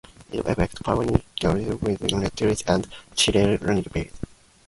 Its 0.31 0.49
effects 0.49 0.81
permanently 0.81 1.23
changed 1.35 1.67
the 1.67 1.67
island's 1.67 1.69
demographic, 1.69 1.79
political 2.35 2.73
and 2.73 2.87
cultural 3.15 3.67
landscape. 3.67 4.11